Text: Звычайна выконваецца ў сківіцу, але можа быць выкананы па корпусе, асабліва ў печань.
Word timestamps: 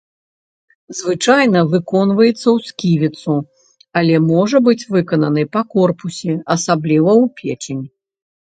Звычайна 0.99 1.59
выконваецца 1.73 2.45
ў 2.55 2.71
сківіцу, 2.71 3.35
але 4.03 4.15
можа 4.31 4.57
быць 4.71 4.87
выкананы 4.97 5.43
па 5.57 5.61
корпусе, 5.77 6.33
асабліва 6.59 7.11
ў 7.23 7.63
печань. 7.63 7.85